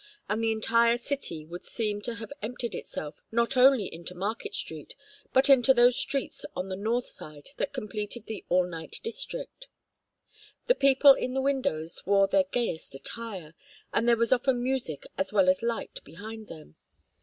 And 0.27 0.43
the 0.43 0.51
entire 0.51 0.97
city 0.97 1.45
would 1.45 1.63
seem 1.63 2.01
to 2.01 2.15
have 2.15 2.33
emptied 2.41 2.73
itself 2.73 3.21
not 3.31 3.55
only 3.55 3.85
into 3.85 4.15
Market 4.15 4.55
Street, 4.55 4.95
but 5.31 5.47
into 5.47 5.75
those 5.75 5.95
streets 5.95 6.43
on 6.55 6.69
the 6.69 6.75
north 6.75 7.05
side 7.05 7.51
that 7.57 7.71
completed 7.71 8.25
the 8.25 8.43
"all 8.49 8.65
night 8.67 8.99
district." 9.03 9.67
The 10.65 10.73
people 10.73 11.13
in 11.13 11.35
the 11.35 11.39
windows 11.41 12.01
wore 12.03 12.27
their 12.27 12.45
gayest 12.45 12.95
attire, 12.95 13.53
and 13.93 14.09
there 14.09 14.17
was 14.17 14.33
often 14.33 14.63
music 14.63 15.05
as 15.19 15.31
well 15.31 15.47
as 15.47 15.61
light 15.61 15.99
behind 16.03 16.47
them. 16.47 16.77